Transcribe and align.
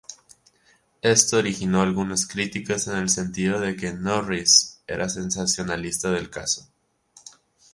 Esto 1.03 1.37
originó 1.37 1.83
algunas 1.83 2.25
críticas 2.25 2.87
en 2.87 2.97
el 2.97 3.09
sentido 3.11 3.59
de 3.59 3.75
que 3.75 3.93
Norris 3.93 4.81
era 4.87 5.07
sensacionalista 5.09 6.09
del 6.09 6.31
caso. 6.31 6.67